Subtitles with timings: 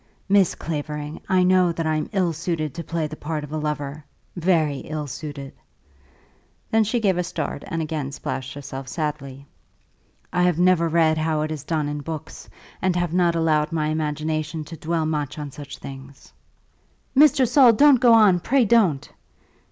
[0.27, 3.57] "Miss Clavering, I know that I am ill suited to play the part of a
[3.59, 4.03] lover;
[4.35, 5.53] very ill suited."
[6.71, 9.45] Then she gave a start and again splashed herself sadly.
[10.33, 12.49] "I have never read how it is done in books,
[12.81, 16.33] and have not allowed my imagination to dwell much on such things."
[17.15, 17.47] "Mr.
[17.47, 19.07] Saul, don't go on; pray don't."